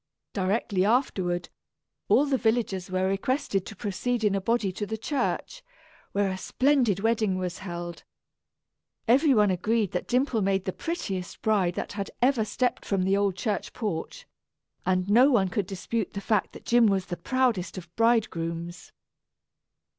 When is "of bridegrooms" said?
17.77-18.91